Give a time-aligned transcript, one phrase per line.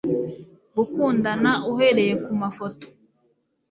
[0.75, 2.85] gukundana, uhereye kumafoto